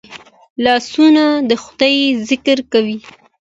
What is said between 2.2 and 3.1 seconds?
ذکر کوي